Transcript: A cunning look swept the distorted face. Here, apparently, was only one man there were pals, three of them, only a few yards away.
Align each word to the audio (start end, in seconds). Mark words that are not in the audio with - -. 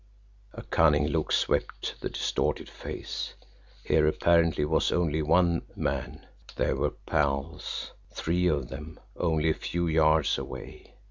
A 0.55 0.63
cunning 0.63 1.09
look 1.09 1.31
swept 1.31 1.93
the 2.01 2.09
distorted 2.09 2.67
face. 2.67 3.35
Here, 3.83 4.07
apparently, 4.07 4.65
was 4.65 4.91
only 4.91 5.21
one 5.21 5.61
man 5.75 6.25
there 6.55 6.75
were 6.75 6.89
pals, 6.89 7.91
three 8.11 8.47
of 8.47 8.69
them, 8.69 8.99
only 9.15 9.51
a 9.51 9.53
few 9.53 9.85
yards 9.85 10.39
away. 10.39 10.95